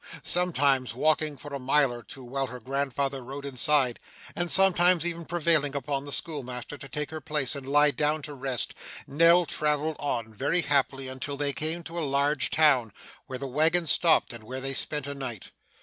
Sometimes 0.23 0.95
walking 0.95 1.37
for 1.37 1.53
a 1.53 1.59
mile 1.59 1.93
or 1.93 2.01
two 2.01 2.23
while 2.23 2.47
her 2.47 2.59
grandfather 2.59 3.21
rode 3.23 3.45
inside, 3.45 3.99
and 4.35 4.51
sometimes 4.51 5.05
even 5.05 5.27
prevailing 5.27 5.75
upon 5.75 6.05
the 6.05 6.11
schoolmaster 6.11 6.75
to 6.75 6.89
take 6.89 7.11
her 7.11 7.21
place 7.21 7.55
and 7.55 7.69
lie 7.69 7.91
down 7.91 8.23
to 8.23 8.33
rest, 8.33 8.73
Nell 9.05 9.45
travelled 9.45 9.97
on 9.99 10.33
very 10.33 10.61
happily 10.63 11.07
until 11.07 11.37
they 11.37 11.53
came 11.53 11.83
to 11.83 11.99
a 11.99 11.99
large 11.99 12.49
town, 12.49 12.91
where 13.27 13.37
the 13.37 13.45
waggon 13.45 13.85
stopped, 13.85 14.33
and 14.33 14.43
where 14.43 14.59
they 14.59 14.73
spent 14.73 15.05
a 15.05 15.13
night. 15.13 15.51